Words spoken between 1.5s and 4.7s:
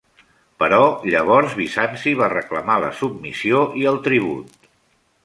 Bizanci va reclamar la submissió i el tribut.